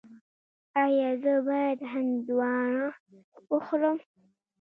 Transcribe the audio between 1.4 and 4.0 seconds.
باید هندواڼه وخورم؟